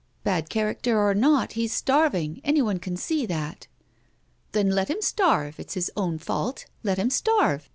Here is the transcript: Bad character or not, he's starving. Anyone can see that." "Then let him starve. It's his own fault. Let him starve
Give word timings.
Bad 0.23 0.49
character 0.49 0.99
or 0.99 1.13
not, 1.13 1.51
he's 1.51 1.71
starving. 1.73 2.41
Anyone 2.43 2.79
can 2.79 2.97
see 2.97 3.27
that." 3.27 3.67
"Then 4.51 4.71
let 4.71 4.89
him 4.89 4.99
starve. 5.03 5.59
It's 5.59 5.75
his 5.75 5.91
own 5.95 6.17
fault. 6.17 6.65
Let 6.81 6.97
him 6.97 7.11
starve 7.11 7.69